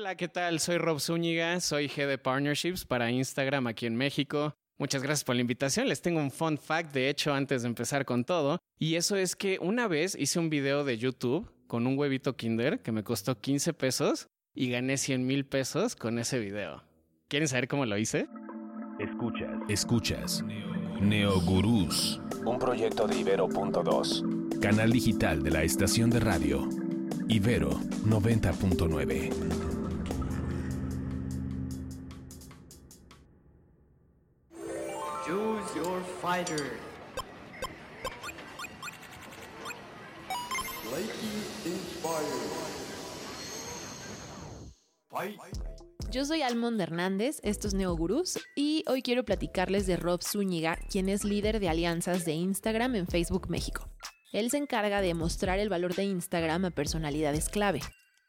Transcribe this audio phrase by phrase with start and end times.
[0.00, 0.60] Hola, ¿qué tal?
[0.60, 4.54] Soy Rob Zúñiga, soy Head de Partnerships para Instagram aquí en México.
[4.78, 5.88] Muchas gracias por la invitación.
[5.88, 8.60] Les tengo un fun fact, de hecho, antes de empezar con todo.
[8.78, 12.80] Y eso es que una vez hice un video de YouTube con un huevito Kinder
[12.80, 16.82] que me costó 15 pesos y gané 100 mil pesos con ese video.
[17.28, 18.26] ¿Quieren saber cómo lo hice?
[18.98, 19.50] Escuchas.
[19.68, 20.42] Escuchas.
[20.98, 22.22] Neogurús.
[22.46, 24.60] Un proyecto de Ibero.2.
[24.60, 26.66] Canal digital de la estación de radio.
[27.28, 27.72] Ibero
[28.06, 29.69] 90.9.
[36.20, 36.78] fighter.
[46.10, 51.24] Yo soy Almond Hernández, estos Neogurús, y hoy quiero platicarles de Rob Zúñiga, quien es
[51.24, 53.88] líder de alianzas de Instagram en Facebook México.
[54.32, 57.80] Él se encarga de mostrar el valor de Instagram a personalidades clave.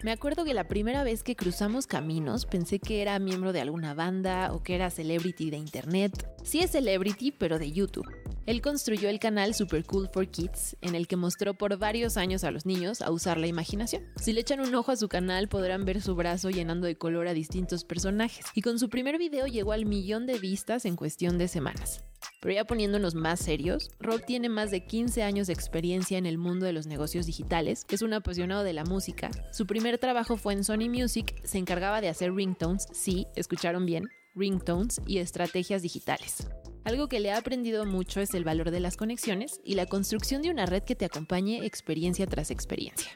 [0.04, 3.94] Me acuerdo que la primera vez que cruzamos caminos pensé que era miembro de alguna
[3.94, 6.27] banda o que era celebrity de internet.
[6.44, 8.10] Sí es celebrity, pero de YouTube.
[8.48, 12.44] Él construyó el canal Super Cool for Kids, en el que mostró por varios años
[12.44, 14.04] a los niños a usar la imaginación.
[14.16, 17.27] Si le echan un ojo a su canal podrán ver su brazo llenando de color
[17.27, 21.38] a distintos personajes, y con su primer video llegó al millón de vistas en cuestión
[21.38, 22.04] de semanas.
[22.42, 26.40] Pero ya poniéndonos más serios, Rob tiene más de 15 años de experiencia en el
[26.40, 29.30] mundo de los negocios digitales, es un apasionado de la música.
[29.52, 34.10] Su primer trabajo fue en Sony Music, se encargaba de hacer ringtones, sí, escucharon bien,
[34.34, 36.48] ringtones y estrategias digitales.
[36.84, 40.42] Algo que le ha aprendido mucho es el valor de las conexiones y la construcción
[40.42, 43.12] de una red que te acompañe experiencia tras experiencia.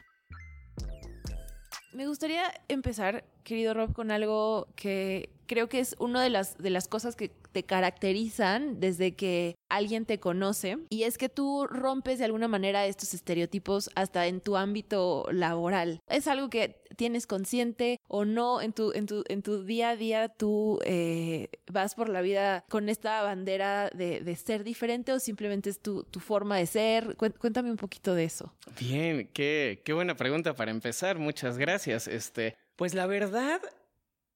[1.92, 6.70] Me gustaría empezar, querido Rob, con algo que creo que es una de las, de
[6.70, 12.18] las cosas que te caracterizan desde que alguien te conoce y es que tú rompes
[12.18, 16.00] de alguna manera estos estereotipos hasta en tu ámbito laboral.
[16.08, 19.96] Es algo que tienes consciente o no en tu, en tu, en tu día a
[19.96, 25.20] día tú eh, vas por la vida con esta bandera de, de ser diferente o
[25.20, 27.16] simplemente es tu, tu, forma de ser.
[27.16, 28.52] Cuéntame un poquito de eso.
[28.78, 31.18] Bien, qué, qué buena pregunta para empezar.
[31.18, 32.08] Muchas gracias.
[32.08, 33.60] Este, pues la verdad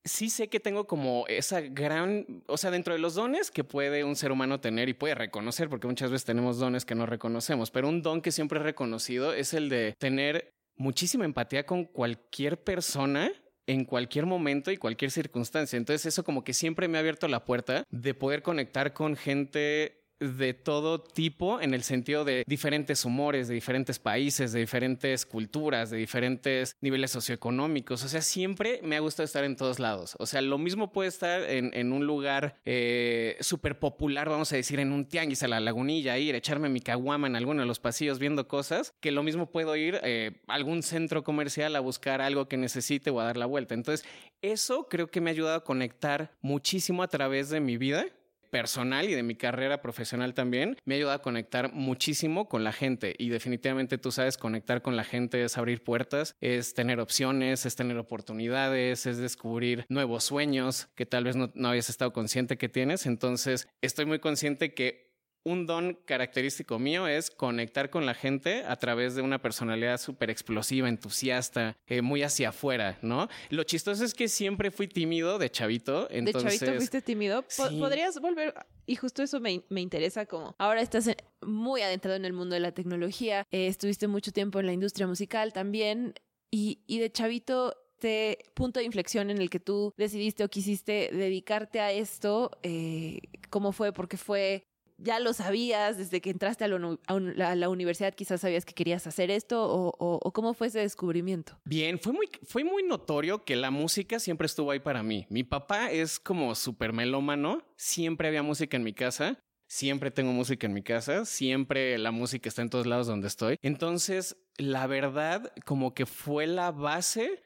[0.05, 4.05] sí sé que tengo como esa gran, o sea, dentro de los dones que puede
[4.05, 7.71] un ser humano tener y puede reconocer, porque muchas veces tenemos dones que no reconocemos,
[7.71, 12.63] pero un don que siempre he reconocido es el de tener muchísima empatía con cualquier
[12.63, 13.31] persona
[13.67, 15.77] en cualquier momento y cualquier circunstancia.
[15.77, 20.00] Entonces eso como que siempre me ha abierto la puerta de poder conectar con gente
[20.21, 25.91] de todo tipo en el sentido de diferentes humores, de diferentes países, de diferentes culturas,
[25.91, 28.05] de diferentes niveles socioeconómicos.
[28.05, 30.17] O sea, siempre me ha gustado estar en todos lados.
[30.19, 34.79] O sea, lo mismo puede estar en, un lugar eh, súper popular, vamos a decir,
[34.79, 38.19] en un tianguis a la lagunilla, ir, echarme mi caguama en alguno de los pasillos
[38.19, 42.47] viendo cosas, que lo mismo puedo ir eh, a algún centro comercial a buscar algo
[42.47, 43.75] que necesite o a dar la vuelta.
[43.75, 44.07] Entonces,
[44.43, 48.07] eso creo que me ha ayudado a conectar muchísimo a través de mi vida
[48.51, 52.73] personal y de mi carrera profesional también, me ha ayudado a conectar muchísimo con la
[52.73, 57.67] gente y definitivamente tú sabes, conectar con la gente es abrir puertas, es tener opciones,
[57.67, 62.59] es tener oportunidades, es descubrir nuevos sueños que tal vez no, no habías estado consciente
[62.59, 63.07] que tienes.
[63.07, 65.10] Entonces, estoy muy consciente que
[65.45, 70.31] un don característico mío es conectar con la gente a través de una personalidad súper
[70.31, 73.29] explosiva, entusiasta, eh, muy hacia afuera, ¿no?
[73.49, 76.09] Lo chistoso es que siempre fui tímido de chavito.
[76.11, 76.61] Entonces...
[76.61, 77.45] ¿De chavito fuiste tímido?
[77.79, 78.55] ¿Podrías volver?
[78.87, 81.09] Y justo eso me, interesa como ahora estás
[81.43, 85.07] muy adentrado en el mundo de la tecnología, eh, estuviste mucho tiempo en la industria
[85.07, 86.15] musical también
[86.51, 91.11] y, y de chavito este punto de inflexión en el que tú decidiste o quisiste
[91.13, 93.93] dedicarte a esto, eh, ¿cómo fue?
[93.93, 94.65] Porque fue
[95.03, 99.67] ya lo sabías desde que entraste a, la, universidad, quizás sabías que querías hacer esto
[99.69, 101.59] o, cómo fue ese descubrimiento?
[101.65, 105.27] Bien, fue muy, fue muy notorio que la música siempre estuvo ahí para mí.
[105.29, 109.39] Mi papá es como súper melómano, siempre había música en mi casa.
[109.73, 113.57] Siempre tengo música en mi casa, siempre la música está en todos lados donde estoy.
[113.63, 117.41] Entonces, la verdad, como que fue la base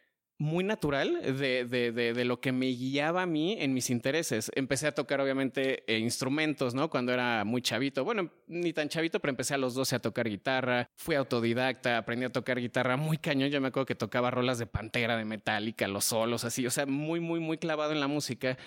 [0.45, 4.51] muy natural de, de, de, lo que me guiaba a mí en mis intereses.
[4.55, 6.91] Empecé a tocar obviamente eh, instrumentos, ¿no?
[6.91, 8.05] Cuando era muy chavito.
[8.05, 10.91] Bueno, ni tan chavito, pero empecé a los 12 a tocar guitarra.
[10.97, 13.49] Fui autodidacta, aprendí a tocar guitarra muy cañón.
[13.49, 16.67] Yo me acuerdo que tocaba rolas de Pantera, de Metallica, los solos, así.
[16.67, 18.59] O sea, muy, muy, muy clavado en la música.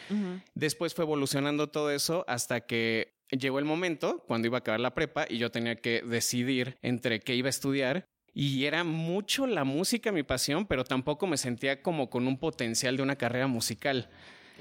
[0.56, 4.96] Después fue evolucionando todo eso hasta que llegó el momento cuando iba a acabar la
[4.96, 9.64] prepa y yo tenía que decidir entre qué iba a estudiar y era mucho la
[9.64, 14.10] música mi pasión, pero tampoco me sentía como con un potencial de una carrera musical.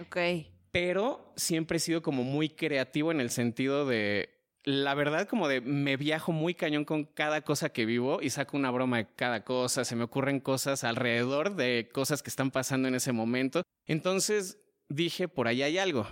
[0.01, 0.17] Ok.
[0.71, 4.37] Pero siempre he sido como muy creativo en el sentido de
[4.67, 8.57] la verdad como de me viajo muy cañón con cada cosa que vivo y saco
[8.57, 12.89] una broma de cada cosa, se me ocurren cosas alrededor de cosas que están pasando
[12.89, 13.63] en ese momento.
[13.87, 14.59] Entonces
[14.89, 16.09] dije, por ahí hay algo.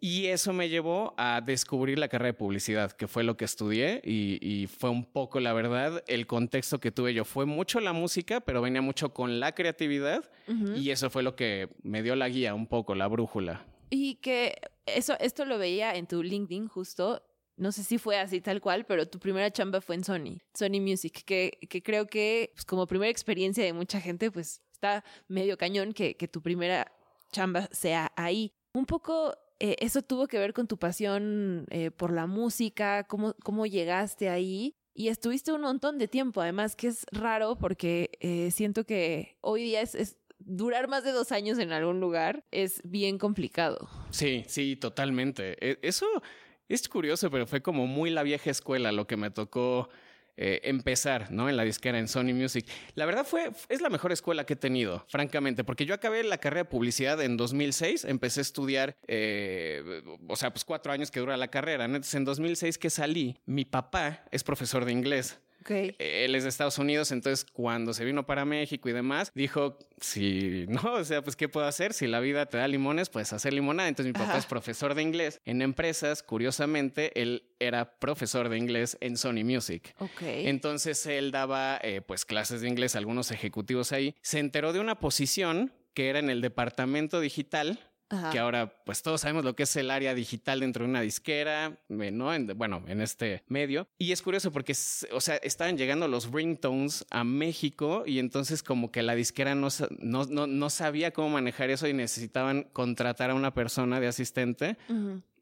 [0.00, 4.00] Y eso me llevó a descubrir la carrera de publicidad, que fue lo que estudié
[4.04, 7.24] y, fue un poco, la verdad, el contexto que tuve yo.
[7.24, 10.30] Fue mucho la música, pero venía mucho con la creatividad
[10.76, 13.66] y eso fue lo que me dio la guía, un poco, la brújula.
[13.90, 17.22] Y que eso, esto lo veía en tu LinkedIn justo.
[17.56, 20.80] No sé si fue así tal cual, pero tu primera chamba fue en Sony, Sony
[20.80, 25.58] Music, que, que creo que pues, como primera experiencia de mucha gente, pues está medio
[25.58, 26.92] cañón que, que tu primera
[27.32, 28.52] chamba sea ahí.
[28.74, 33.34] Un poco eh, eso tuvo que ver con tu pasión eh, por la música, cómo,
[33.42, 34.74] cómo llegaste ahí.
[34.94, 39.62] Y estuviste un montón de tiempo, además que es raro porque eh, siento que hoy
[39.62, 43.88] día es, durar más de dos años en algún lugar es bien complicado.
[44.10, 45.56] Sí, sí, totalmente.
[45.60, 46.06] E, eso
[46.68, 49.88] es curioso, pero fue como muy la vieja escuela lo que me tocó
[50.40, 51.48] eh, empezar, ¿no?
[51.48, 52.64] En la disquera, en Sony Music.
[52.94, 56.38] La verdad fue, es la mejor escuela que he tenido, francamente, porque yo acabé la
[56.38, 61.18] carrera de publicidad en 2006, empecé a estudiar, eh, o sea, pues cuatro años que
[61.18, 65.40] dura la carrera, Entonces, en 2006 que salí, mi papá es profesor de inglés.
[65.98, 70.66] Él es de Estados Unidos, entonces cuando se vino para México y demás, dijo, si
[70.68, 71.92] no, o sea, pues ¿qué puedo hacer?
[71.92, 73.88] Si la vida te da limones, pues hacer limonada.
[73.88, 78.96] Entonces mi papá es profesor de inglés en empresas, curiosamente, él era profesor de inglés
[79.00, 79.94] en Sony Music.
[80.20, 84.14] Entonces él daba eh, pues clases de inglés a algunos ejecutivos ahí.
[84.22, 89.20] Se enteró de una posición que era en el departamento digital que ahora pues todos
[89.20, 92.30] sabemos lo que es el área digital dentro de una disquera, ¿no?
[92.56, 93.86] bueno, en este medio.
[93.98, 94.72] Y es curioso porque,
[95.12, 99.68] o sea, estaban llegando los ringtones a México y entonces como que la disquera no,
[99.98, 104.76] no, no, sabía cómo manejar eso y necesitaban contratar a una persona de asistente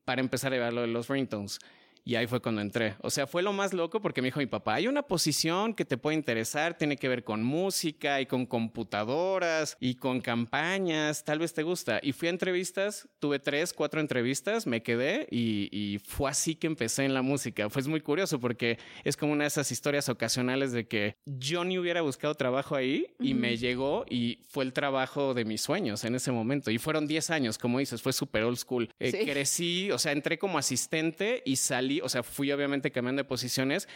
[0.04, 1.58] para empezar a llevarlo de los ringtones.
[2.06, 2.94] Y ahí fue cuando entré.
[3.00, 5.84] O sea, fue lo más loco porque me dijo mi papá, hay una posición que
[5.84, 11.40] te puede interesar, tiene que ver con música y con computadoras y con campañas, tal
[11.40, 11.98] vez te gusta.
[12.04, 17.04] Y fui a entrevistas, tuve tres, cuatro entrevistas, me quedé y, fue así que empecé
[17.04, 17.68] en la música.
[17.70, 21.76] Fue muy curioso porque es como una de esas historias ocasionales de que yo ni
[21.76, 26.14] hubiera buscado trabajo ahí y me llegó y fue el trabajo de mis sueños en
[26.14, 26.70] ese momento.
[26.70, 28.88] Y fueron 10 años, como dices, fue súper old school.
[29.00, 33.24] Eh, crecí, o sea, entré como asistente y salí o sea, fui obviamente cambiando de
[33.24, 33.88] posiciones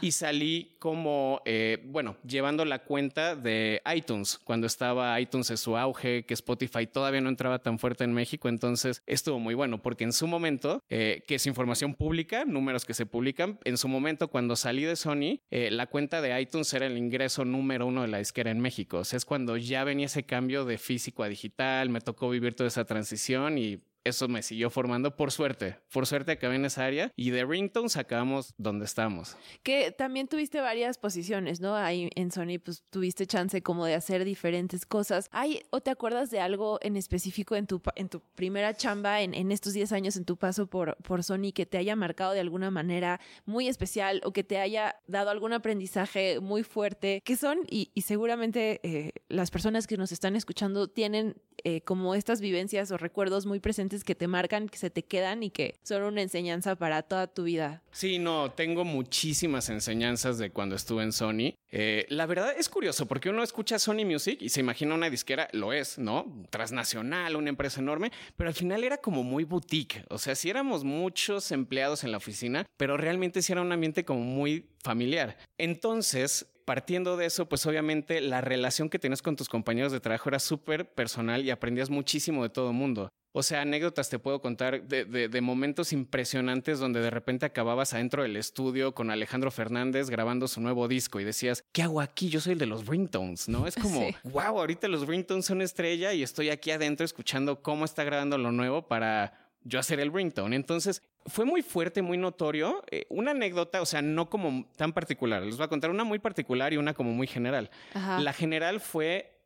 [0.00, 5.76] y salí como, eh, bueno, llevando la cuenta de iTunes, cuando estaba iTunes en su
[5.76, 10.04] auge, que Spotify todavía no entraba tan fuerte en México, entonces estuvo muy bueno, porque
[10.04, 14.28] en su momento, eh, que es información pública, números que se publican, en su momento
[14.28, 18.08] cuando salí de Sony, eh, la cuenta de iTunes era el ingreso número uno de
[18.08, 21.28] la disquera en México, o sea, es cuando ya venía ese cambio de físico a
[21.28, 25.78] digital, me tocó vivir toda esa transición y eso me siguió formando por suerte.
[25.92, 29.36] Por suerte acabé en esa área y de ringtones acabamos donde estamos.
[29.62, 31.74] Que también tuviste varias posiciones, ¿no?
[31.74, 35.28] Ahí en Sony pues tuviste chance como de hacer diferentes cosas.
[35.32, 39.34] ¿Hay o te acuerdas de algo en específico en tu, en tu primera chamba, en,
[39.34, 42.40] en estos 10 años en tu paso por, por Sony que te haya marcado de
[42.40, 47.22] alguna manera muy especial o que te haya dado algún aprendizaje muy fuerte?
[47.24, 47.60] ¿Qué son?
[47.68, 52.96] Y, seguramente eh, las personas que nos están escuchando tienen eh, como estas vivencias o
[52.96, 56.76] recuerdos muy presentes que te marcan, que se te quedan y que son una enseñanza
[56.76, 57.82] para toda tu vida.
[57.92, 61.54] Sí, no, tengo muchísimas enseñanzas de cuando estuve en Sony.
[61.70, 65.48] Eh, la verdad es curioso porque uno escucha Sony Music y se imagina una disquera,
[65.52, 66.44] lo es, ¿no?
[66.50, 70.04] Transnacional, una empresa enorme, pero al final era como muy boutique.
[70.08, 74.04] O sea, sí éramos muchos empleados en la oficina, pero realmente sí era un ambiente
[74.04, 75.36] como muy familiar.
[75.58, 80.28] Entonces, partiendo de eso, pues obviamente la relación que tenías con tus compañeros de trabajo
[80.28, 83.08] era súper personal y aprendías muchísimo de todo el mundo.
[83.32, 88.36] O sea, anécdotas te puedo contar de, momentos impresionantes donde de repente acababas adentro del
[88.36, 92.30] estudio con Alejandro Fernández grabando su nuevo disco y decías, ¿qué hago aquí?
[92.30, 93.66] Yo soy el de los ringtones, ¿no?
[93.66, 98.04] Es como, wow, ahorita los ringtones son estrella y estoy aquí adentro escuchando cómo está
[98.04, 100.56] grabando lo nuevo para yo hacer el ringtone.
[100.56, 102.84] Entonces, fue muy fuerte, muy notorio.
[102.90, 105.42] Eh, una anécdota, o sea, no como tan particular.
[105.42, 107.70] Les voy a contar una muy particular y una como muy general.
[107.94, 109.40] La general fue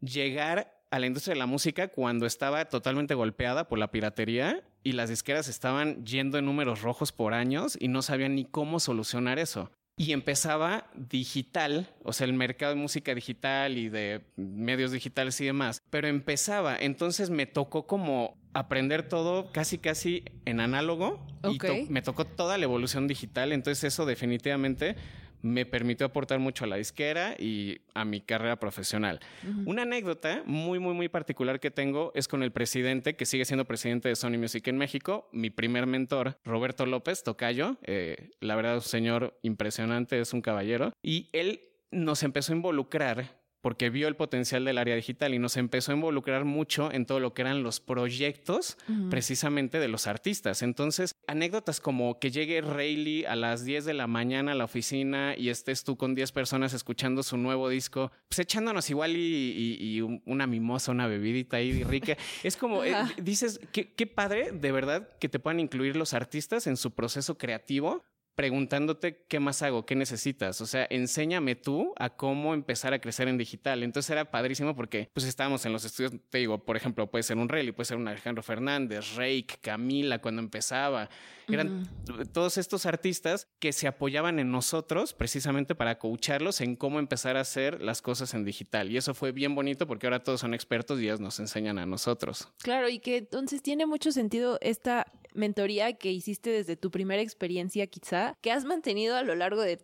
[0.00, 4.92] llegar a la industria de la música cuando estaba totalmente golpeada por la piratería y
[4.92, 9.38] las disqueras estaban yendo en números rojos por años y no sabían ni cómo solucionar
[9.40, 9.72] eso.
[9.96, 15.44] Y empezaba digital, o sea, el mercado de música digital y de medios digitales y
[15.44, 21.58] demás, pero empezaba, entonces me tocó como aprender todo casi casi en análogo y
[21.90, 24.96] me tocó toda la evolución digital, entonces eso definitivamente
[25.44, 29.20] me permitió aportar mucho a la disquera y a mi carrera profesional.
[29.66, 33.66] Una anécdota muy, muy, muy particular que tengo es con el presidente, que sigue siendo
[33.66, 37.76] presidente de Sony Music en México, mi primer mentor, Roberto López Tocayo.
[37.82, 40.92] Eh, la verdad, un señor impresionante, es un caballero.
[41.02, 41.60] Y él
[41.90, 45.94] nos empezó a involucrar porque vio el potencial del área digital y nos empezó a
[45.94, 48.76] involucrar mucho en todo lo que eran los proyectos
[49.08, 50.60] precisamente de los artistas.
[50.60, 55.34] Entonces, anécdotas como que llegue Rayleigh a las 10 de la mañana a la oficina
[55.34, 60.46] y estés tú con 10 personas escuchando su nuevo disco, pues echándonos igual y, una
[60.46, 62.18] mimosa, una bebidita ahí rica.
[62.42, 66.66] Es como, eh, dices, qué, qué padre de verdad que te puedan incluir los artistas
[66.66, 70.60] en su proceso creativo preguntándote qué más hago, qué necesitas.
[70.60, 73.82] O sea, enséñame tú a cómo empezar a crecer en digital.
[73.82, 77.36] Entonces era padrísimo porque pues estábamos en los estudios, te digo, por ejemplo, puede ser
[77.36, 81.08] un Rayleigh, puede ser un Alejandro Fernández, Rake, Camila cuando empezaba.
[81.48, 81.86] Eran
[82.32, 87.40] todos estos artistas que se apoyaban en nosotros precisamente para coacharlos en cómo empezar a
[87.40, 88.90] hacer las cosas en digital.
[88.90, 91.86] Y eso fue bien bonito porque ahora todos son expertos y ellos nos enseñan a
[91.86, 92.48] nosotros.
[92.62, 97.86] Claro, y que entonces tiene mucho sentido esta mentoría que hiciste desde tu primera experiencia
[97.86, 99.76] quizá, que has mantenido a lo largo de,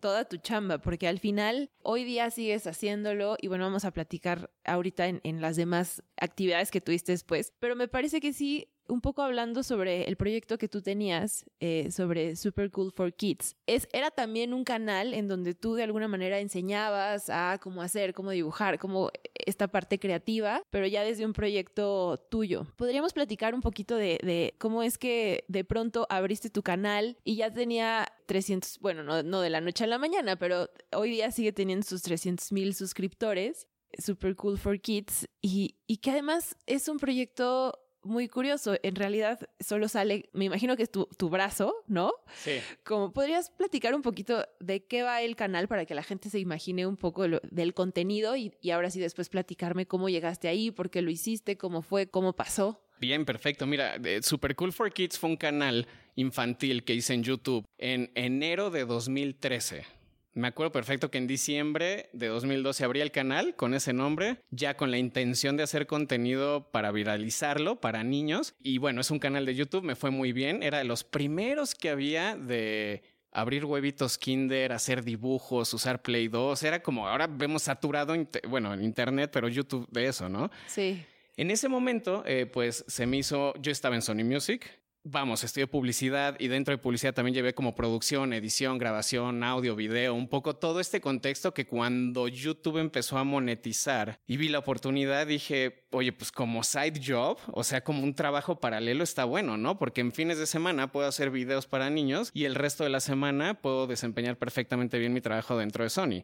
[0.00, 4.50] toda tu chamba, porque al final hoy día sigues haciéndolo y bueno, vamos a platicar
[4.64, 9.00] ahorita en, en las demás actividades que tuviste después, pero me parece que sí un
[9.00, 13.56] poco hablando sobre el proyecto que tú tenías eh, sobre Super Cool for Kids.
[13.66, 18.12] Es, era también un canal en donde tú de alguna manera enseñabas a cómo hacer,
[18.14, 22.66] cómo dibujar, cómo esta parte creativa, pero ya desde un proyecto tuyo.
[22.76, 27.52] ¿Podríamos platicar un poquito de, cómo es que de pronto abriste tu canal y ya
[27.52, 31.52] tenía 300, bueno, no, no de la noche a la mañana, pero hoy día sigue
[31.52, 33.66] teniendo sus 300 mil suscriptores?
[33.98, 38.76] Super Cool for Kids y, y que además es un proyecto muy curioso.
[38.82, 42.12] En realidad solo sale, me imagino que es tu, brazo, ¿no?
[42.34, 42.58] Sí.
[42.84, 46.38] Como podrías platicar un poquito de qué va el canal para que la gente se
[46.38, 51.02] imagine un poco del contenido y, ahora sí después platicarme cómo llegaste ahí, por qué
[51.02, 52.80] lo hiciste, cómo fue, cómo pasó.
[52.98, 53.66] Bien, perfecto.
[53.66, 58.70] Mira, Super Cool for Kids fue un canal infantil que hice en YouTube en enero
[58.70, 60.01] de 2013.
[60.34, 64.76] Me acuerdo perfecto que en diciembre de 2012 abrí el canal con ese nombre, ya
[64.76, 68.54] con la intención de hacer contenido para viralizarlo para niños.
[68.62, 70.62] Y bueno, es un canal de YouTube, me fue muy bien.
[70.62, 76.62] Era de los primeros que había de abrir huevitos Kinder, hacer dibujos, usar Play 2.
[76.62, 78.14] Era como ahora vemos saturado,
[78.48, 80.50] bueno, en Internet, pero YouTube de eso, ¿no?
[80.66, 81.04] Sí.
[81.36, 84.70] En ese momento, eh, pues se me hizo, yo estaba en Sony Music,
[85.04, 90.14] vamos, estudié publicidad y dentro de publicidad también llevé como producción, edición, grabación, audio, video,
[90.14, 95.26] un poco todo este contexto que cuando YouTube empezó a monetizar y vi la oportunidad,
[95.26, 99.78] dije, oye, pues como side job, o sea, como un trabajo paralelo está bueno, ¿no?
[99.78, 103.00] Porque en fines de semana puedo hacer videos para niños y el resto de la
[103.00, 106.22] semana puedo desempeñar perfectamente bien mi trabajo dentro de Sony.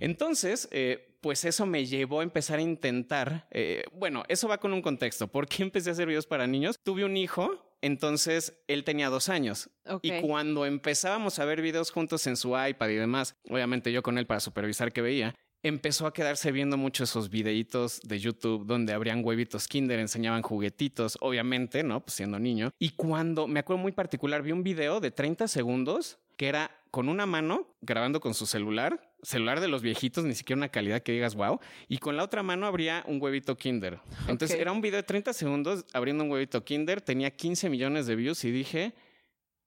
[0.00, 4.72] Entonces, eh, pues eso me llevó a empezar a intentar, eh, bueno, eso va con
[4.72, 5.28] un contexto.
[5.28, 6.78] ¿Por qué empecé a hacer videos para niños?
[6.82, 9.70] Tuve un hijo entonces él tenía dos años.
[10.02, 14.18] Y cuando empezábamos a ver videos juntos en su iPad y demás, obviamente yo con
[14.18, 18.92] él para supervisar que veía, empezó a quedarse viendo mucho esos videitos de YouTube donde
[18.92, 22.00] abrían huevitos Kinder, enseñaban juguetitos, obviamente, ¿no?
[22.00, 22.70] Pues siendo niño.
[22.78, 27.08] Y cuando, me acuerdo muy particular, vi un video de 30 segundos que era con
[27.08, 31.12] una mano grabando con su celular celular de los viejitos, ni siquiera una calidad que
[31.12, 31.60] digas wow.
[31.88, 34.00] Y con la otra mano abría un huevito Kinder.
[34.28, 38.16] Entonces era un video de 30 segundos abriendo un huevito Kinder, tenía 15 millones de
[38.16, 38.94] views y dije,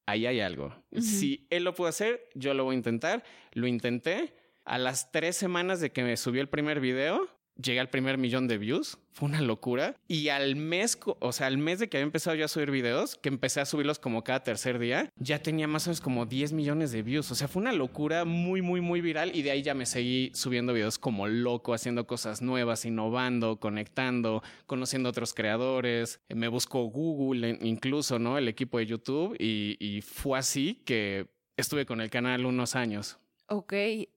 [0.06, 0.76] ahí hay algo.
[1.00, 3.24] Si él lo pudo hacer, yo lo voy a intentar.
[3.54, 4.36] Lo intenté.
[4.66, 7.28] A las tres semanas de que me subió el primer video,
[7.62, 8.98] llegué al primer millón de views.
[9.12, 9.96] Fue una locura.
[10.08, 13.16] Y al mes, o sea, al mes de que había empezado yo a subir videos,
[13.16, 16.54] que empecé a subirlos como cada tercer día, ya tenía más o menos como 10
[16.54, 17.32] millones de views.
[17.32, 19.36] O sea, fue una locura muy, muy, muy viral.
[19.36, 24.42] Y de ahí ya me seguí subiendo videos como loco, haciendo cosas nuevas, innovando, conectando,
[24.66, 26.20] conociendo otros creadores.
[26.30, 28.38] Me buscó Google, incluso, ¿no?
[28.38, 29.36] El equipo de YouTube.
[29.40, 33.20] Y, y fue así que estuve con el canal unos años.
[33.48, 33.74] Ok,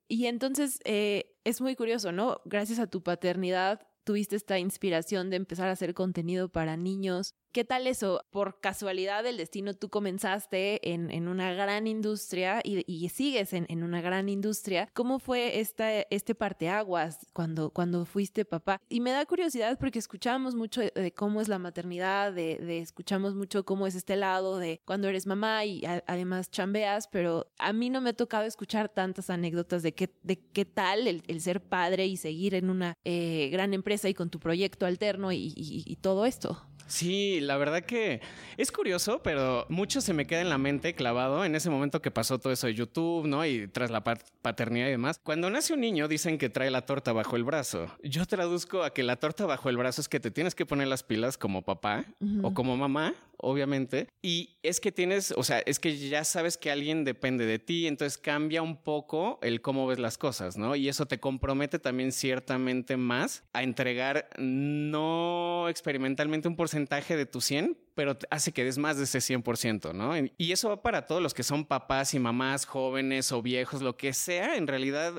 [0.08, 2.40] y entonces eh, es muy curioso, ¿no?
[2.44, 7.64] Gracias a tu paternidad tuviste esta inspiración de empezar a hacer contenido para niños ¿Qué
[7.64, 8.22] tal eso?
[8.32, 14.28] Por casualidad del destino, tú comenzaste en, una gran industria y, sigues en, una gran
[14.28, 14.90] industria.
[14.92, 18.82] ¿Cómo fue esta, este parteaguas cuando, cuando fuiste papá?
[18.90, 23.64] Y me da curiosidad porque escuchamos mucho de, cómo es la maternidad, de, escuchamos mucho
[23.64, 28.02] cómo es este lado de cuando eres mamá y además chambeas, pero a mí no
[28.02, 32.18] me ha tocado escuchar tantas anécdotas de qué, de qué tal el, ser padre y
[32.18, 36.66] seguir en una eh, gran empresa y con tu proyecto alterno y todo esto.
[36.86, 38.20] Sí, la verdad que
[38.56, 42.10] es curioso, pero mucho se me queda en la mente clavado en ese momento que
[42.10, 43.44] pasó todo eso de YouTube, ¿no?
[43.44, 45.20] Y tras la paternidad y demás.
[45.22, 47.88] Cuando nace un niño dicen que trae la torta bajo el brazo.
[48.02, 50.88] Yo traduzco a que la torta bajo el brazo es que te tienes que poner
[50.88, 52.04] las pilas como papá
[52.42, 54.08] o como mamá obviamente.
[54.22, 57.86] Y es que tienes, o sea, es que ya sabes que alguien depende de ti,
[57.86, 60.76] entonces cambia un poco el cómo ves las cosas, ¿no?
[60.76, 67.40] Y eso te compromete también ciertamente más a entregar no experimentalmente un porcentaje de tu
[67.40, 70.12] 100, pero hace que des más de ese 100%, ¿no?
[70.36, 73.96] Y eso va para todos los que son papás y mamás, jóvenes o viejos, lo
[73.96, 74.56] que sea.
[74.56, 75.14] En realidad,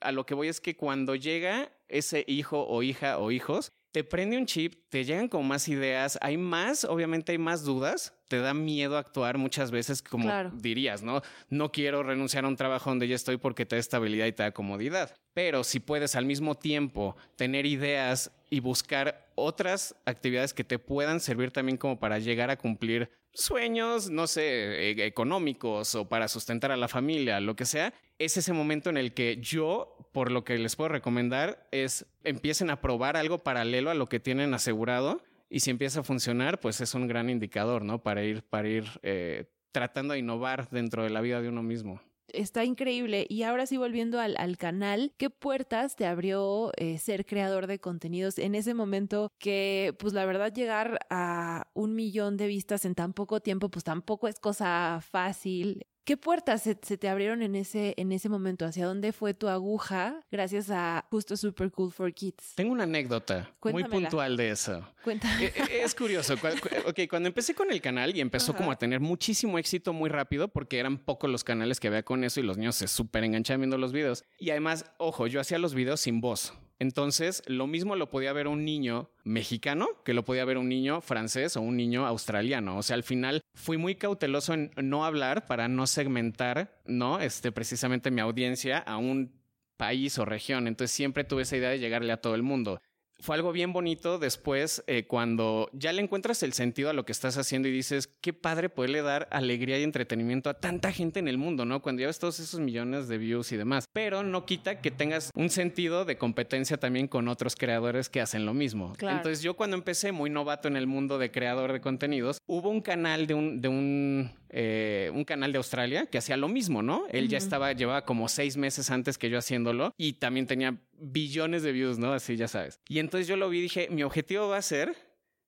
[0.00, 4.04] a lo que voy es que cuando llega ese hijo o hija o hijos, te
[4.04, 8.38] prende un chip, te llegan con más ideas, hay más, obviamente hay más dudas, te
[8.38, 11.22] da miedo actuar muchas veces como dirías, ¿no?
[11.48, 14.44] No quiero renunciar a un trabajo donde ya estoy porque te da estabilidad y te
[14.44, 15.14] da comodidad.
[15.34, 21.20] Pero si puedes al mismo tiempo tener ideas y buscar otras actividades que te puedan
[21.20, 26.72] servir también como para llegar a cumplir sueños, no sé, e-, económicos o para sustentar
[26.72, 30.44] a la familia, lo que sea, es ese momento en el que yo, por lo
[30.44, 35.22] que les puedo recomendar, es empiecen a probar algo paralelo a lo que tienen asegurado
[35.48, 38.02] y si empieza a funcionar, pues es un gran indicador, ¿no?
[38.02, 42.00] Para ir, para ir eh, tratando de innovar dentro de la vida de uno mismo
[42.34, 43.26] está increíble.
[43.28, 48.38] Y ahora sí, volviendo al, canal, ¿qué puertas te abrió eh, ser creador de contenidos
[48.38, 53.12] en ese momento que, pues la verdad, llegar a un millón de vistas en tan
[53.12, 55.86] poco tiempo, pues tampoco es cosa fácil.
[56.04, 58.64] ¿Qué puertas se, te abrieron en ese, en ese momento?
[58.64, 62.54] ¿Hacia dónde fue tu aguja gracias a justo Super Cool for Kids?
[62.54, 64.86] Tengo una anécdota muy puntual de eso.
[65.04, 65.46] Cuéntame.
[65.46, 66.34] Eh, eh, es, curioso.
[66.34, 70.48] ok, cuando empecé con el canal y empezó como a tener muchísimo éxito muy rápido
[70.48, 73.60] porque eran pocos los canales que había con eso y los niños se súper enganchaban
[73.60, 74.24] viendo los videos.
[74.38, 76.54] Y además, ojo, yo hacía los videos sin voz.
[76.80, 81.02] Entonces, lo mismo lo podía ver un niño mexicano que lo podía ver un niño
[81.02, 82.78] francés o un niño australiano.
[82.78, 87.20] O sea, al final fui muy cauteloso en no hablar para no segmentar, ¿no?
[87.20, 89.30] Este, precisamente mi audiencia a un
[89.76, 90.66] país o región.
[90.66, 92.80] Entonces, siempre tuve esa idea de llegarle a todo el mundo
[93.20, 97.12] fue algo bien bonito después eh, cuando ya le encuentras el sentido a lo que
[97.12, 101.28] estás haciendo y dices, qué padre poderle dar alegría y entretenimiento a tanta gente en
[101.28, 101.82] el mundo, ¿no?
[101.82, 103.84] Cuando ya ves todos esos millones de views y demás.
[103.92, 108.46] Pero no quita que tengas un sentido de competencia también con otros creadores que hacen
[108.46, 108.94] lo mismo.
[109.00, 112.80] Entonces yo cuando empecé muy novato en el mundo de creador de contenidos, hubo un
[112.80, 117.04] canal de un, de un eh, un canal de Australia que hacía lo mismo, ¿no?
[117.10, 121.62] Él ya estaba, llevaba como seis meses antes que yo haciéndolo y también tenía billones
[121.62, 122.12] de views, ¿no?
[122.12, 122.80] Así ya sabes.
[122.88, 124.96] Y entonces yo lo vi y dije, mi objetivo va a ser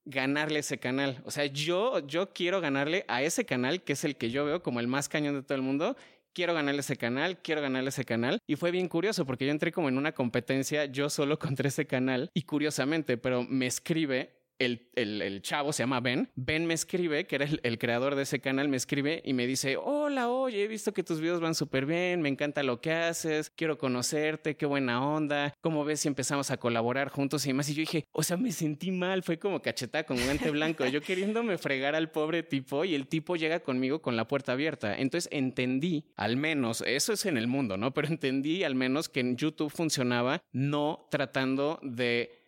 [0.04, 1.22] ganarle ese canal.
[1.24, 4.62] O sea, yo, yo quiero ganarle a ese canal, que es el que yo veo
[4.62, 5.96] como el más cañón de todo el mundo.
[6.32, 8.38] Quiero ganarle ese canal, quiero ganarle ese canal.
[8.46, 11.86] Y fue bien curioso porque yo entré como en una competencia yo solo contra ese
[11.86, 12.30] canal.
[12.34, 16.28] Y curiosamente, pero me escribe el, el, chavo se llama Ben.
[16.34, 19.76] Ben me escribe, que era el, creador de ese canal, me escribe y me dice,
[19.76, 23.50] hola, oye, he visto que tus videos van súper bien, me encanta lo que haces,
[23.50, 27.68] quiero conocerte, qué buena onda, ¿cómo ves si empezamos a colaborar juntos y demás?
[27.68, 31.00] Y yo dije, o sea, me sentí mal, fue como cachetada con guante blanco, yo
[31.00, 34.96] queriéndome fregar al pobre tipo y el tipo llega conmigo con la puerta abierta.
[34.96, 37.92] Entonces entendí, al menos, eso es en el mundo, ¿no?
[37.94, 42.41] Pero entendí al menos que en YouTube funcionaba no tratando de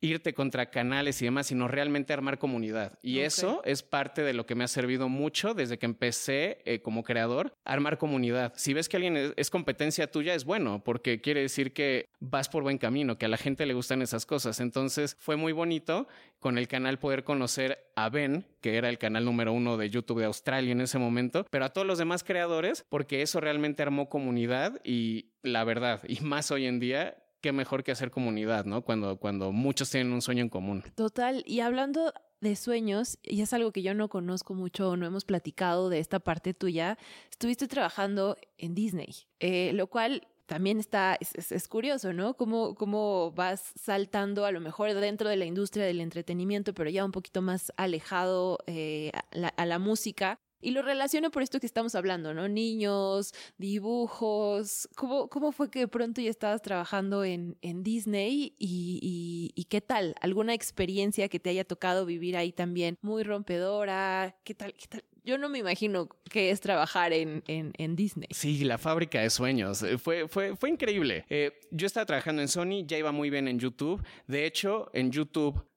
[0.00, 2.98] irte contra canales y demás, sino realmente armar comunidad.
[3.02, 6.80] Y eso es parte de lo que me ha servido mucho desde que empecé eh,
[6.80, 8.52] como creador, armar comunidad.
[8.56, 12.62] Si ves que alguien es, competencia tuya, es bueno, porque quiere decir que vas por
[12.62, 14.60] buen camino, que a la gente le gustan esas cosas.
[14.60, 16.06] Entonces fue muy bonito
[16.38, 20.20] con el canal poder conocer a Ben, que era el canal número uno de YouTube
[20.20, 24.08] de Australia en ese momento, pero a todos los demás creadores, porque eso realmente armó
[24.08, 28.82] comunidad y la verdad, y más hoy en día, qué mejor que hacer comunidad, ¿no?
[28.82, 30.82] Cuando, cuando muchos tienen un sueño en común.
[30.94, 35.24] Total, y hablando de sueños, y es algo que yo no conozco mucho, no hemos
[35.24, 36.98] platicado de esta parte tuya,
[37.30, 42.34] estuviste trabajando en Disney, eh, lo cual también está, es, curioso, ¿no?
[42.34, 47.04] Cómo, cómo vas saltando a lo mejor dentro de la industria del entretenimiento, pero ya
[47.04, 49.12] un poquito más alejado eh,
[49.56, 50.38] a la música.
[50.60, 52.48] Y lo relaciono por esto que estamos hablando, ¿no?
[52.48, 54.88] Niños, dibujos.
[54.96, 58.54] ¿Cómo, cómo fue que de pronto ya estabas trabajando en, en Disney?
[58.58, 60.14] Y, y, qué tal?
[60.20, 62.96] ¿Alguna experiencia que te haya tocado vivir ahí también?
[63.02, 64.36] Muy rompedora.
[64.44, 64.74] ¿Qué tal?
[64.74, 65.04] ¿Qué tal?
[65.24, 68.28] Yo no me imagino qué es trabajar en, en, en, Disney.
[68.30, 69.82] Sí, la fábrica de sueños.
[69.82, 71.26] Eh, fue, fue, fue increíble.
[71.28, 74.02] Eh, yo estaba trabajando en Sony, ya iba muy bien en YouTube.
[74.26, 75.67] De hecho, en YouTube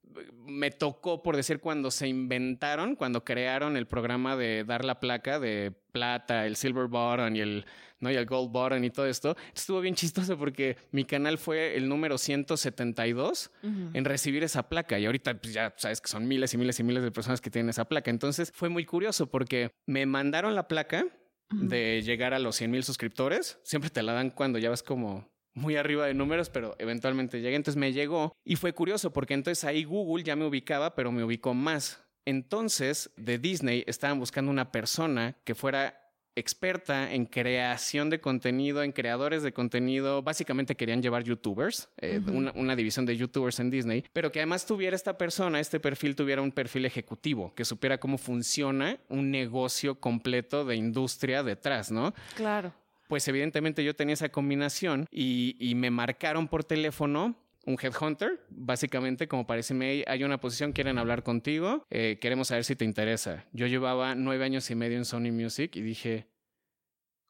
[0.46, 5.40] me tocó, por decir, cuando se inventaron, cuando crearon el programa de dar la placa
[5.40, 7.66] de plata, el silver button y el,
[8.00, 8.12] ¿no?
[8.12, 9.36] y el gold button y todo esto.
[9.56, 15.06] Estuvo bien chistoso porque mi canal fue el número 172 en recibir esa placa y
[15.06, 17.70] ahorita pues, ya sabes que son miles y miles y miles de personas que tienen
[17.70, 18.12] esa placa.
[18.12, 21.06] Entonces fue muy curioso porque me mandaron la placa
[21.52, 23.60] de llegar a los 100 mil suscriptores.
[23.64, 27.56] Siempre te la dan cuando ya vas como muy arriba de números, pero eventualmente llegué.
[27.56, 31.24] Entonces me llegó y fue curioso porque entonces ahí Google ya me ubicaba, pero me
[31.24, 32.04] ubicó más.
[32.26, 35.98] Entonces de Disney estaban buscando una persona que fuera
[36.36, 40.22] experta en creación de contenido, en creadores de contenido.
[40.22, 44.66] Básicamente querían llevar youtubers, eh, una, una, división de youtubers en Disney, pero que además
[44.66, 50.00] tuviera esta persona, este perfil tuviera un perfil ejecutivo, que supiera cómo funciona un negocio
[50.00, 52.14] completo de industria detrás, ¿no?
[52.36, 52.74] Claro
[53.12, 59.46] pues evidentemente yo tenía esa combinación y, me marcaron por teléfono un headhunter, básicamente como
[59.46, 63.44] para decirme, hay una posición, quieren hablar contigo, eh, queremos saber si te interesa.
[63.52, 66.30] Yo llevaba nueve años y medio en Sony Music y dije,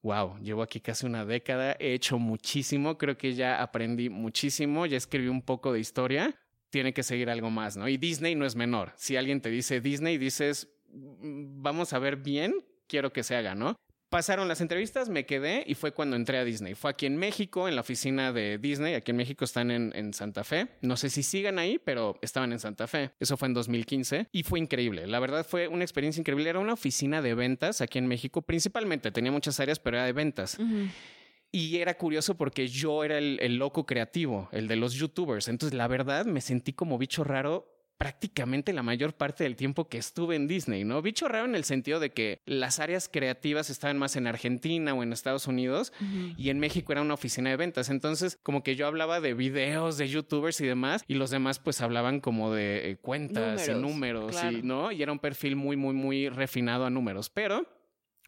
[0.04, 4.98] wow, llevo aquí casi una década, he hecho muchísimo, creo que ya aprendí muchísimo, ya
[4.98, 6.36] escribí un poco de historia,
[6.70, 7.88] tiene que seguir algo más, ¿no?
[7.88, 8.94] Y Disney no es menor.
[8.98, 12.54] Si alguien te dice Disney, dices, mm, vamos a ver bien,
[12.86, 13.76] quiero que se haga, ¿no?
[14.12, 16.76] Pasaron las entrevistas, me quedé y fue cuando entré a Disney.
[16.76, 18.94] Fue aquí en México, en la oficina de Disney.
[18.94, 20.68] Aquí en México están en, Santa Fe.
[20.82, 23.12] No sé si sigan ahí, pero estaban en Santa Fe.
[23.22, 25.08] Eso fue en 2015 y fue increíble.
[25.08, 26.50] La verdad fue una experiencia increíble.
[26.50, 29.12] Era una oficina de ventas aquí en México, principalmente.
[29.12, 30.58] Tenía muchas áreas, pero era de ventas.
[31.54, 35.48] Y era curioso porque yo era el, el, loco creativo, el de los youtubers.
[35.48, 40.00] Entonces, la verdad, me sentí como bicho raro prácticamente la mayor parte del tiempo que
[40.00, 41.04] estuve en Disney, ¿no?
[41.04, 45.04] Bicho raro en el sentido de que las áreas creativas estaban más en Argentina o
[45.04, 45.94] en Estados Unidos
[46.36, 47.92] y en México era una oficina de ventas.
[47.92, 51.80] Entonces, como que yo hablaba de videos de youtubers y demás y los demás pues
[51.82, 54.92] hablaban como de eh, cuentas y números, y, ¿no?
[54.92, 57.30] Y era un perfil muy, muy, muy refinado a números.
[57.30, 57.68] Pero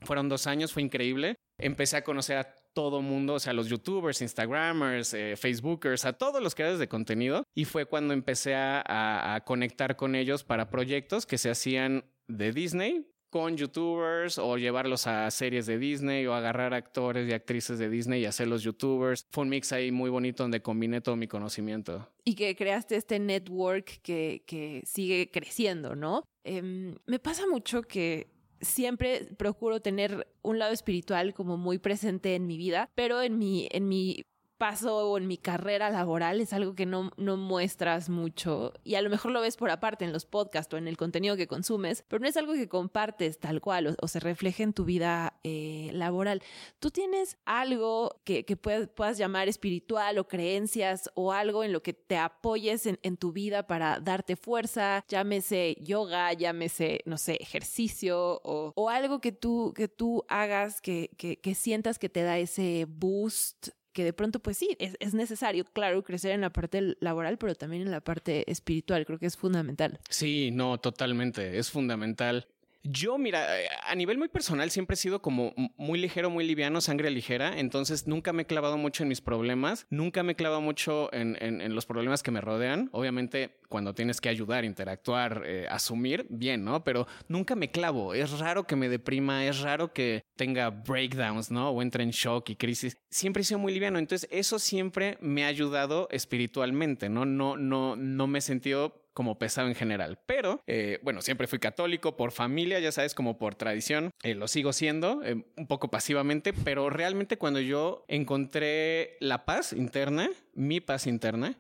[0.04, 1.36] fueron dos años, fue increíble.
[1.58, 6.42] Empecé a conocer a todo mundo, o sea, los youtubers, instagramers, eh, facebookers, a todos
[6.42, 7.46] los creadores de contenido.
[7.54, 13.08] Y fue cuando empecé a, conectar con ellos para proyectos que se hacían de Disney
[13.30, 18.22] con youtubers o llevarlos a series de Disney o agarrar actores y actrices de Disney
[18.22, 19.26] y hacerlos youtubers.
[19.32, 22.08] Fue un mix ahí muy bonito donde combiné todo mi conocimiento.
[22.24, 26.24] Y que creaste este network que, que sigue creciendo, ¿no?
[26.44, 28.28] Em, me pasa mucho que
[28.64, 33.68] siempre procuro tener un lado espiritual como muy presente en mi vida, pero en mi,
[33.72, 34.26] en mi
[34.64, 39.10] paso en mi carrera laboral es algo que no, no muestras mucho y a lo
[39.10, 42.22] mejor lo ves por aparte en los podcasts o en el contenido que consumes, pero
[42.22, 46.42] no es algo que compartes tal cual o, se refleje en tu vida eh, laboral.
[46.80, 51.92] ¿Tú tienes algo que, que puedas, llamar espiritual o creencias o algo en lo que
[51.92, 58.40] te apoyes en, en tu vida para darte fuerza, llámese yoga, llámese, no sé, ejercicio
[58.46, 62.38] o, o algo que tú, que tú hagas que, que, que sientas que te da
[62.38, 67.38] ese boost que de pronto, pues sí, es, necesario, claro, crecer en la parte laboral,
[67.38, 70.00] pero también en la parte espiritual, creo que es fundamental.
[70.10, 72.48] Sí, no, totalmente, es fundamental.
[72.86, 76.82] Yo, mira, eh, a nivel muy personal siempre he sido como muy ligero, muy liviano,
[76.82, 80.60] sangre ligera, entonces nunca me he clavado mucho en mis problemas, nunca me he clavado
[80.60, 82.90] mucho en, en, los problemas que me rodean.
[82.92, 86.84] Obviamente, cuando tienes que ayudar, interactuar, eh, asumir, bien, ¿no?
[86.84, 88.14] Pero nunca me clavo.
[88.14, 91.70] Es raro que me deprima, es raro que tenga breakdowns, ¿no?
[91.70, 92.98] O entre en shock y crisis.
[93.10, 97.24] Siempre he sido muy liviano, entonces eso siempre me ha ayudado espiritualmente, ¿no?
[97.26, 100.20] No, no, no me he sentido como pesado en general.
[100.26, 104.12] Pero, eh, bueno, siempre fui católico por familia, ya sabes, como por tradición.
[104.24, 109.74] Eh, lo sigo siendo, eh, un poco pasivamente, pero realmente cuando yo encontré la paz
[109.74, 111.58] interna, mi paz interna,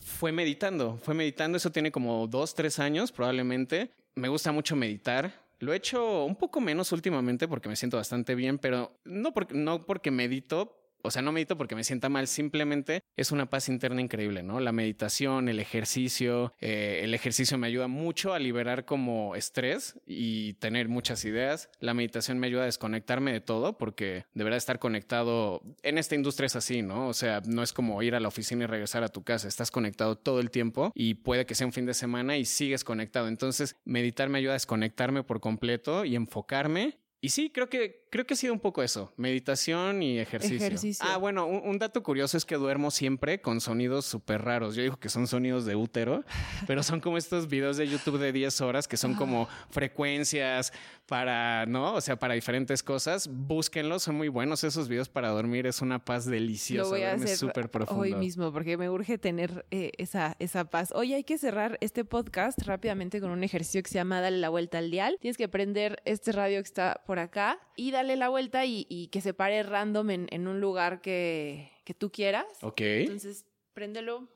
[0.00, 1.56] fue meditando, fue meditando.
[1.56, 3.90] Eso tiene como dos, tres años probablemente.
[4.14, 5.32] Me gusta mucho meditar.
[5.60, 9.54] Lo he hecho un poco menos últimamente porque me siento bastante bien, pero no porque,
[9.54, 13.68] no porque medito, o sea, no medito porque me sienta mal, simplemente es una paz
[13.68, 14.60] interna increíble, ¿no?
[14.60, 20.54] La meditación, el ejercicio, eh, el ejercicio me ayuda mucho a liberar como estrés y
[20.54, 21.70] tener muchas ideas.
[21.80, 25.62] La meditación me ayuda a desconectarme de todo porque deberá estar conectado.
[25.82, 27.08] En esta industria es así, ¿no?
[27.08, 29.70] O sea, no es como ir a la oficina y regresar a tu casa, estás
[29.70, 33.28] conectado todo el tiempo y puede que sea un fin de semana y sigues conectado.
[33.28, 36.98] Entonces, meditar me ayuda a desconectarme por completo y enfocarme.
[37.20, 41.06] Y sí, creo que creo que ha sido un poco eso, meditación y ejercicio.
[41.06, 44.74] Ah, bueno, un, dato curioso es que duermo siempre con sonidos súper raros.
[44.74, 46.24] Yo digo que son sonidos de útero,
[46.66, 50.72] pero son como estos videos de YouTube de 10 horas que son como frecuencias
[51.06, 51.94] para, ¿no?
[51.94, 53.28] O sea, para diferentes cosas.
[53.28, 55.66] Búsquenlos, son muy buenos esos videos para dormir.
[55.66, 56.82] Es una paz deliciosa.
[56.82, 58.02] Lo voy a hacer súper profundo.
[58.02, 60.92] hoy mismo porque me urge tener eh, esa, esa paz.
[60.94, 64.48] Hoy hay que cerrar este podcast rápidamente con un ejercicio que se llama Dale la
[64.48, 65.18] vuelta al dial.
[65.20, 69.20] Tienes que prender este radio que está por acá y darle la vuelta y, que
[69.20, 72.46] se pare random en, un lugar que, que tú quieras.
[72.62, 72.80] Ok.
[72.80, 74.28] Entonces, préndelo.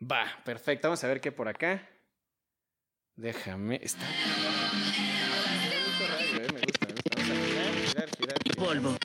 [0.00, 0.88] Va, perfecto.
[0.88, 1.88] Vamos a ver qué por acá.
[3.16, 3.80] Déjame.
[3.82, 4.06] Está.
[8.56, 8.96] Polvo.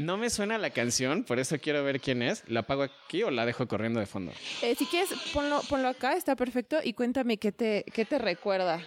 [0.00, 2.42] No me suena la canción, por eso quiero ver quién es.
[2.48, 4.32] ¿La apago aquí o la dejo corriendo de fondo?
[4.62, 6.78] Eh, si quieres, ponlo, ponlo acá, está perfecto.
[6.82, 8.82] Y cuéntame qué te, qué te recuerda.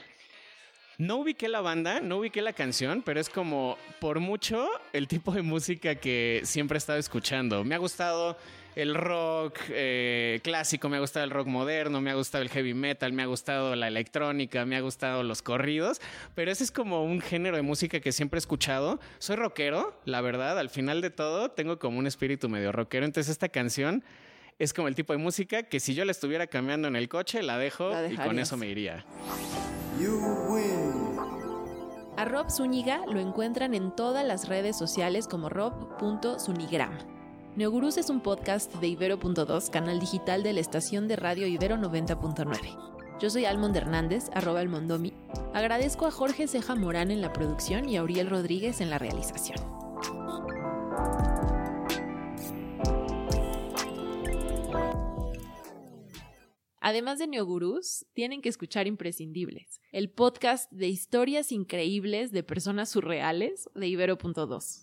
[0.98, 5.32] No ubiqué la banda, no ubiqué la canción, pero es como por mucho el tipo
[5.32, 7.64] de música que siempre he estado escuchando.
[7.64, 8.36] Me ha gustado
[8.76, 12.74] el rock eh, clásico, me ha gustado el rock moderno, me ha gustado el heavy
[12.74, 16.02] metal, me ha gustado la electrónica, me ha gustado los corridos,
[16.36, 19.00] pero ese es como un género de música que siempre he escuchado.
[19.20, 23.32] Soy rockero, la verdad, al final de todo tengo como un espíritu medio rockero, entonces
[23.32, 24.04] esta canción
[24.60, 27.42] es como el tipo de música que si yo la estuviera cambiando en el coche,
[27.44, 29.06] la dejo y con eso me iría.
[32.16, 37.13] A Rob Zúñiga lo encuentran en todas las redes sociales como rob.zunigram.
[37.56, 43.20] Neogurús es un podcast de Ibero.2, canal digital de la estación de radio Ibero 90.9.
[43.20, 45.14] Yo soy Almond Hernández, arroba el Mondomi.
[45.54, 49.60] Agradezco a Jorge Ceja Morán en la producción y a Uriel Rodríguez en la realización.
[56.80, 63.70] Además de Neogurús, tienen que escuchar Imprescindibles, el podcast de historias increíbles de personas surreales
[63.76, 64.82] de Ibero.2.